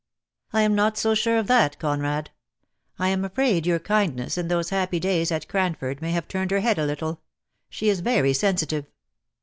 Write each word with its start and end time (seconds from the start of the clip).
"I 0.51 0.63
am 0.63 0.73
not 0.73 0.97
so 0.97 1.13
sure 1.13 1.37
of 1.37 1.45
that, 1.45 1.77
Conrad. 1.77 2.31
I 2.97 3.09
am 3.09 3.23
afraid 3.23 3.67
your 3.67 3.77
kindness 3.77 4.35
in 4.35 4.47
those 4.47 4.71
happy 4.71 4.99
days 4.99 5.31
at 5.31 5.47
Cranford 5.47 6.01
may 6.01 6.09
have 6.09 6.27
turned 6.27 6.49
her 6.49 6.61
head 6.61 6.79
a 6.79 6.87
little. 6.87 7.21
She 7.69 7.87
is 7.87 7.99
very 7.99 8.33
sensitive." 8.33 8.87